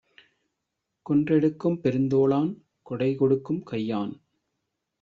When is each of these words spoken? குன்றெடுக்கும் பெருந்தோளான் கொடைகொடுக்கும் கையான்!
குன்றெடுக்கும் 1.05 1.77
பெருந்தோளான் 1.83 2.51
கொடைகொடுக்கும் 2.85 3.61
கையான்! 3.71 4.13